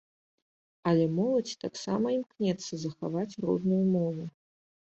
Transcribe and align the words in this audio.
Але 0.91 1.03
моладзь 1.17 1.59
таксама 1.65 2.07
імкнецца 2.17 2.73
захаваць 2.87 3.29
родную 3.47 3.81
мову. 3.95 4.23